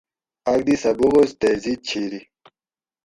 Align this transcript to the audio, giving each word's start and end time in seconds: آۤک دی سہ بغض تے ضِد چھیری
آۤک 0.51 0.61
دی 0.67 0.75
سہ 0.81 0.91
بغض 0.99 1.29
تے 1.39 1.49
ضِد 1.61 1.79
چھیری 1.87 2.21